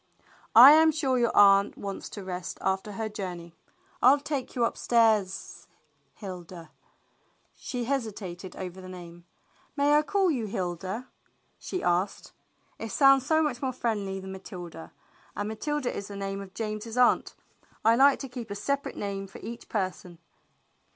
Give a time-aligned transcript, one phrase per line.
[0.55, 3.53] "I am sure your aunt wants to rest after her joucney.
[4.01, 5.67] I'll take you upstairs—
[6.21, 6.71] Hilda."
[7.55, 9.25] She hesitated over the name."
[9.77, 11.07] May I call you Hilda?"
[11.59, 12.31] she asked.
[12.79, 14.91] "It sounds so much more friendly than Matilda,
[15.35, 17.35] and Matilda is the name of James's aunt.
[17.85, 20.17] I like to keep a separate name for each person."